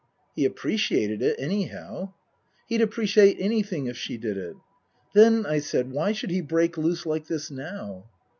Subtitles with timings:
[0.35, 2.13] "He appreciated it, anyhow.""
[2.67, 4.55] He'd appreciate anything if she did it.""
[5.13, 8.05] Then," I said," why should he break loose like this now